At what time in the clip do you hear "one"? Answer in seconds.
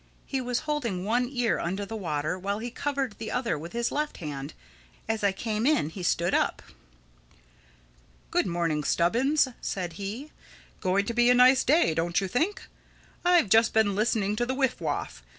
1.05-1.29